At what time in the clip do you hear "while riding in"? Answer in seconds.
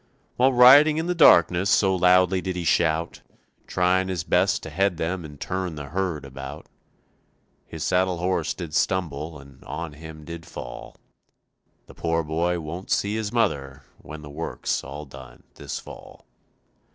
0.35-1.05